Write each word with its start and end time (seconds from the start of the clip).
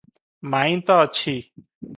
ମାଇଁ 0.55 0.81
ତ 0.89 0.97
ଅଛି! 1.03 1.37